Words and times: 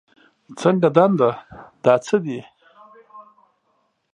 څنګه 0.59 0.87
دنده، 0.95 1.31
دا 1.83 1.95
څه 2.05 2.15
دي؟ 2.23 2.39